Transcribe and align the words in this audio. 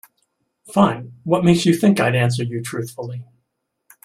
Fine, 0.73 1.13
what 1.25 1.43
makes 1.43 1.63
you 1.63 1.77
think 1.77 1.99
I'd 1.99 2.15
answer 2.15 2.41
you 2.43 2.63
truthfully? 2.63 3.23